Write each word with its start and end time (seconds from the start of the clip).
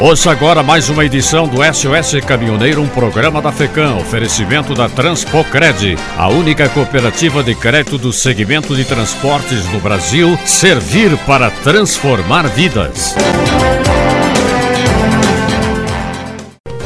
Ouça 0.00 0.30
agora 0.30 0.62
mais 0.62 0.88
uma 0.88 1.04
edição 1.04 1.46
do 1.46 1.58
SOS 1.62 2.24
Caminhoneiro, 2.24 2.80
um 2.80 2.88
programa 2.88 3.42
da 3.42 3.52
FECAM, 3.52 3.96
oferecimento 3.96 4.72
da 4.72 4.88
Transpocred, 4.88 5.94
a 6.16 6.26
única 6.28 6.70
cooperativa 6.70 7.42
de 7.42 7.54
crédito 7.54 7.98
do 7.98 8.10
segmento 8.10 8.74
de 8.74 8.82
transportes 8.86 9.70
no 9.70 9.78
Brasil, 9.78 10.38
servir 10.46 11.14
para 11.26 11.50
transformar 11.50 12.48
vidas. 12.48 13.14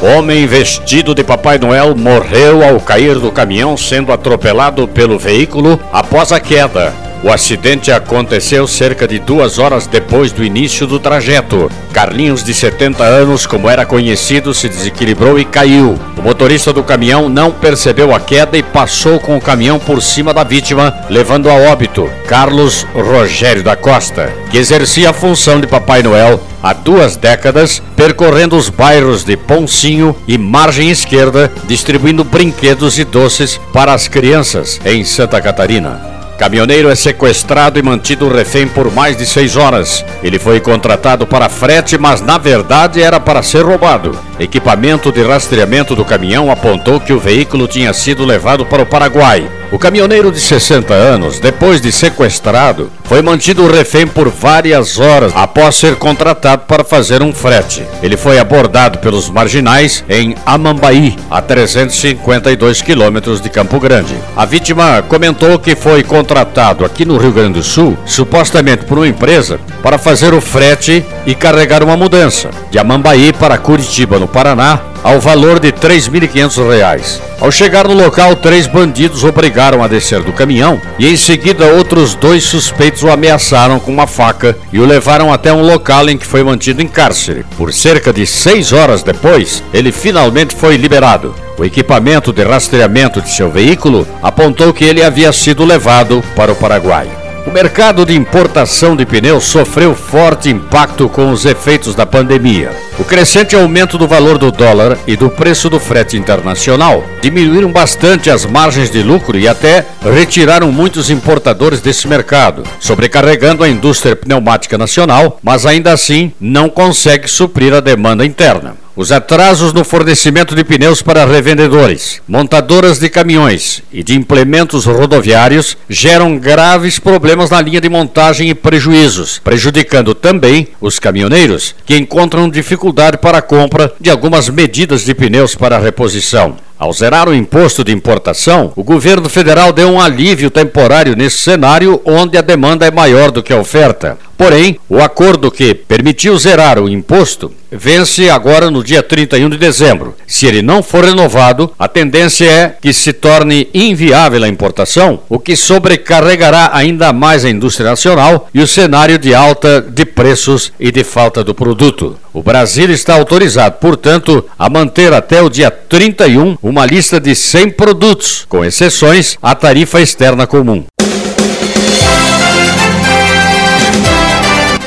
Homem 0.01 0.45
vestido 0.45 1.15
de 1.15 1.23
Papai 1.23 1.57
Noel 1.57 1.95
morreu 1.95 2.67
ao 2.67 2.81
cair 2.81 3.17
do 3.17 3.31
caminhão 3.31 3.77
sendo 3.77 4.11
atropelado 4.11 4.89
pelo 4.89 5.17
veículo 5.17 5.79
após 5.93 6.33
a 6.33 6.39
queda. 6.41 7.04
O 7.25 7.31
acidente 7.31 7.91
aconteceu 7.91 8.67
cerca 8.67 9.07
de 9.07 9.17
duas 9.17 9.57
horas 9.57 9.87
depois 9.87 10.31
do 10.31 10.43
início 10.43 10.85
do 10.85 10.99
trajeto. 10.99 11.71
Carlinhos, 11.91 12.43
de 12.43 12.53
70 12.53 13.03
anos, 13.03 13.47
como 13.47 13.67
era 13.67 13.83
conhecido, 13.83 14.53
se 14.53 14.69
desequilibrou 14.69 15.39
e 15.39 15.43
caiu. 15.43 15.99
O 16.15 16.21
motorista 16.21 16.71
do 16.71 16.83
caminhão 16.83 17.27
não 17.27 17.49
percebeu 17.49 18.13
a 18.13 18.19
queda 18.19 18.55
e 18.59 18.61
passou 18.61 19.19
com 19.19 19.35
o 19.35 19.41
caminhão 19.41 19.79
por 19.79 20.03
cima 20.03 20.35
da 20.35 20.43
vítima, 20.43 20.95
levando 21.09 21.49
a 21.49 21.55
óbito 21.55 22.07
Carlos 22.27 22.85
Rogério 22.93 23.63
da 23.63 23.75
Costa, 23.75 24.31
que 24.51 24.59
exercia 24.59 25.09
a 25.09 25.13
função 25.13 25.59
de 25.59 25.65
Papai 25.65 26.03
Noel 26.03 26.39
há 26.61 26.73
duas 26.73 27.15
décadas, 27.15 27.81
percorrendo 27.95 28.55
os 28.55 28.69
bairros 28.69 29.23
de 29.23 29.35
Poncinho 29.35 30.15
e 30.27 30.37
Margem 30.37 30.91
Esquerda, 30.91 31.51
distribuindo 31.67 32.23
brinquedos 32.23 32.99
e 32.99 33.03
doces 33.03 33.59
para 33.73 33.95
as 33.95 34.07
crianças 34.07 34.79
em 34.85 35.03
Santa 35.03 35.41
Catarina. 35.41 36.14
Caminhoneiro 36.37 36.89
é 36.89 36.95
sequestrado 36.95 37.79
e 37.79 37.81
mantido 37.81 38.27
refém 38.27 38.67
por 38.67 38.91
mais 38.91 39.15
de 39.15 39.25
seis 39.25 39.55
horas. 39.55 40.03
Ele 40.21 40.37
foi 40.37 40.59
contratado 40.59 41.25
para 41.25 41.47
frete, 41.47 41.97
mas 41.97 42.21
na 42.21 42.37
verdade 42.37 43.01
era 43.01 43.19
para 43.19 43.41
ser 43.41 43.63
roubado. 43.63 44.17
Equipamento 44.39 45.11
de 45.11 45.23
rastreamento 45.23 45.95
do 45.95 46.03
caminhão 46.03 46.51
apontou 46.51 46.99
que 46.99 47.13
o 47.13 47.19
veículo 47.19 47.67
tinha 47.67 47.93
sido 47.93 48.25
levado 48.25 48.65
para 48.65 48.83
o 48.83 48.85
Paraguai. 48.85 49.49
O 49.71 49.79
caminhoneiro 49.79 50.31
de 50.31 50.39
60 50.39 50.93
anos, 50.93 51.39
depois 51.39 51.81
de 51.81 51.91
sequestrado, 51.91 52.91
foi 53.03 53.21
mantido 53.21 53.67
refém 53.67 54.05
por 54.05 54.29
várias 54.29 54.99
horas 54.99 55.31
após 55.35 55.75
ser 55.75 55.95
contratado 55.95 56.63
para 56.67 56.83
fazer 56.83 57.21
um 57.21 57.33
frete. 57.33 57.83
Ele 58.01 58.15
foi 58.15 58.37
abordado 58.39 58.99
pelos 58.99 59.29
marginais 59.29 60.03
em 60.07 60.35
Amambaí, 60.45 61.17
a 61.29 61.41
352 61.41 62.81
quilômetros 62.81 63.41
de 63.41 63.49
Campo 63.49 63.79
Grande. 63.79 64.15
A 64.35 64.45
vítima 64.45 65.03
comentou 65.07 65.57
que 65.59 65.75
foi 65.75 66.03
contratado 66.03 66.85
aqui 66.85 67.03
no 67.03 67.17
Rio 67.17 67.31
Grande 67.31 67.53
do 67.53 67.63
Sul, 67.63 67.97
supostamente 68.05 68.85
por 68.85 68.97
uma 68.97 69.07
empresa, 69.07 69.59
para 69.81 69.97
fazer 69.97 70.33
o 70.33 70.41
frete 70.41 71.03
e 71.25 71.33
carregar 71.35 71.83
uma 71.83 71.97
mudança 71.97 72.49
de 72.71 72.79
Amambaí 72.79 73.33
para 73.33 73.57
Curitiba, 73.57 74.19
no 74.19 74.24
Paraná, 74.27 74.79
ao 75.03 75.19
valor 75.19 75.59
de 75.59 75.67
R$ 75.67 75.73
3.500. 75.73 77.19
Ao 77.39 77.51
chegar 77.51 77.87
no 77.87 77.93
local, 77.93 78.35
três 78.35 78.65
bandidos 78.65 79.23
obrigaram 79.23 79.83
a 79.83 79.87
descer 79.87 80.21
do 80.21 80.33
caminhão 80.33 80.81
e 80.97 81.07
em 81.07 81.15
seguida 81.15 81.65
outros 81.65 82.15
dois 82.15 82.43
suspeitos 82.43 83.03
o 83.03 83.09
ameaçaram 83.09 83.79
com 83.79 83.91
uma 83.91 84.07
faca 84.07 84.57
e 84.71 84.79
o 84.79 84.85
levaram 84.85 85.31
até 85.31 85.53
um 85.53 85.61
local 85.61 86.09
em 86.09 86.17
que 86.17 86.25
foi 86.25 86.43
mantido 86.43 86.81
em 86.81 86.87
cárcere. 86.87 87.45
Por 87.57 87.73
cerca 87.73 88.11
de 88.11 88.25
seis 88.25 88.73
horas 88.73 89.03
depois, 89.03 89.63
ele 89.73 89.91
finalmente 89.91 90.55
foi 90.55 90.77
liberado. 90.77 91.35
O 91.57 91.63
equipamento 91.63 92.33
de 92.33 92.43
rastreamento 92.43 93.21
de 93.21 93.29
seu 93.29 93.49
veículo 93.49 94.07
apontou 94.21 94.73
que 94.73 94.85
ele 94.85 95.03
havia 95.03 95.31
sido 95.31 95.63
levado 95.63 96.23
para 96.35 96.51
o 96.51 96.55
Paraguai. 96.55 97.24
O 97.47 97.51
mercado 97.51 98.03
de 98.07 98.15
importação 98.15 98.95
de 98.95 99.05
pneus 99.05 99.43
sofreu 99.43 99.93
forte 99.93 100.49
impacto 100.49 101.07
com 101.07 101.29
os 101.29 101.45
efeitos 101.45 101.93
da 101.93 102.03
pandemia. 102.03 102.71
O 102.97 103.03
crescente 103.03 103.55
aumento 103.55 103.99
do 103.99 104.07
valor 104.07 104.39
do 104.39 104.51
dólar 104.51 104.97
e 105.05 105.15
do 105.15 105.29
preço 105.29 105.69
do 105.69 105.79
frete 105.79 106.17
internacional 106.17 107.03
diminuíram 107.21 107.71
bastante 107.71 108.31
as 108.31 108.45
margens 108.45 108.89
de 108.89 109.03
lucro 109.03 109.37
e 109.37 109.47
até 109.47 109.85
retiraram 110.01 110.71
muitos 110.71 111.11
importadores 111.11 111.81
desse 111.81 112.07
mercado, 112.07 112.63
sobrecarregando 112.79 113.63
a 113.63 113.69
indústria 113.69 114.15
pneumática 114.15 114.75
nacional, 114.75 115.39
mas 115.43 115.67
ainda 115.67 115.93
assim 115.93 116.33
não 116.41 116.67
consegue 116.67 117.27
suprir 117.27 117.75
a 117.75 117.79
demanda 117.79 118.25
interna. 118.25 118.84
Os 118.97 119.11
atrasos 119.11 119.73
no 119.73 119.83
fornecimento 119.83 120.55
de 120.55 120.63
pneus 120.63 121.01
para 121.01 121.25
revendedores, 121.25 122.21
montadoras 122.25 122.97
de 122.97 123.09
caminhões 123.09 123.83
e 123.91 124.01
de 124.01 124.15
implementos 124.15 124.85
rodoviários 124.85 125.75
geram 125.89 126.37
graves 126.37 126.97
problemas 126.97 127.49
na 127.49 127.59
linha 127.59 127.81
de 127.81 127.89
montagem 127.89 128.49
e 128.49 128.55
prejuízos, 128.55 129.37
prejudicando 129.43 130.15
também 130.15 130.69
os 130.79 130.97
caminhoneiros, 130.97 131.75
que 131.85 131.97
encontram 131.97 132.49
dificuldade 132.49 133.17
para 133.17 133.39
a 133.39 133.41
compra 133.41 133.91
de 133.99 134.09
algumas 134.09 134.47
medidas 134.47 135.03
de 135.03 135.13
pneus 135.13 135.55
para 135.55 135.77
reposição. 135.77 136.55
Ao 136.77 136.91
zerar 136.91 137.27
o 137.29 137.33
imposto 137.33 137.83
de 137.83 137.93
importação, 137.93 138.71
o 138.75 138.83
governo 138.83 139.29
federal 139.29 139.73
deu 139.73 139.89
um 139.89 139.99
alívio 139.99 140.49
temporário 140.49 141.15
nesse 141.15 141.37
cenário 141.37 142.01
onde 142.05 142.37
a 142.37 142.41
demanda 142.41 142.85
é 142.85 142.91
maior 142.91 143.31
do 143.31 143.41
que 143.41 143.53
a 143.53 143.57
oferta. 143.57 144.17
Porém, 144.37 144.77
o 144.89 144.99
acordo 144.99 145.49
que 145.49 145.73
permitiu 145.73 146.37
zerar 146.37 146.79
o 146.79 146.89
imposto 146.89 147.51
vence 147.71 148.29
agora 148.29 148.69
no 148.69 148.83
dia 148.83 149.03
31 149.03 149.49
de 149.49 149.57
dezembro. 149.57 150.15
Se 150.27 150.45
ele 150.45 150.61
não 150.61 150.81
for 150.81 151.03
renovado, 151.03 151.71
a 151.77 151.87
tendência 151.87 152.45
é 152.45 152.75
que 152.81 152.93
se 152.93 153.13
torne 153.13 153.69
inviável 153.73 154.43
a 154.43 154.47
importação, 154.47 155.19
o 155.29 155.39
que 155.39 155.55
sobrecarregará 155.55 156.71
ainda 156.73 157.11
mais 157.11 157.43
a 157.43 157.49
indústria 157.49 157.89
nacional 157.89 158.49
e 158.53 158.61
o 158.61 158.67
cenário 158.67 159.17
de 159.17 159.33
alta 159.33 159.81
de 159.81 160.05
preços 160.05 160.71
e 160.79 160.91
de 160.91 161.03
falta 161.03 161.43
do 161.43 161.53
produto. 161.53 162.17
O 162.33 162.43
Brasil 162.43 162.89
está 162.91 163.15
autorizado, 163.15 163.77
portanto, 163.79 164.45
a 164.57 164.69
manter 164.69 165.13
até 165.13 165.41
o 165.41 165.49
dia 165.49 165.71
31 165.71 166.57
uma 166.61 166.85
lista 166.85 167.19
de 167.19 167.33
100 167.33 167.71
produtos, 167.71 168.45
com 168.49 168.63
exceções 168.63 169.37
à 169.41 169.55
tarifa 169.55 170.01
externa 170.01 170.45
comum. 170.45 170.85